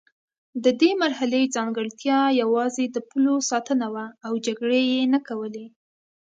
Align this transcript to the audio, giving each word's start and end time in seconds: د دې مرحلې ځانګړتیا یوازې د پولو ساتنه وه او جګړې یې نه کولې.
د 0.63 0.65
دې 0.81 0.91
مرحلې 1.03 1.41
ځانګړتیا 1.55 2.19
یوازې 2.41 2.85
د 2.91 2.97
پولو 3.09 3.35
ساتنه 3.51 3.87
وه 3.93 4.05
او 4.25 4.33
جګړې 4.45 4.81
یې 4.91 5.01
نه 5.13 5.19
کولې. 5.27 5.65